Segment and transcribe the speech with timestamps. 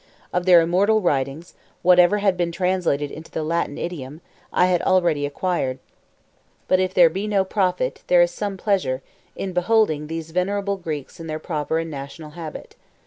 [0.33, 1.53] Of their immortal writings,
[1.83, 5.77] whatever had been translated into the Latin idiom, I had already acquired;
[6.67, 9.03] but, if there be no profit, there is some pleasure,
[9.35, 12.75] in beholding these venerable Greeks in their proper and national habit.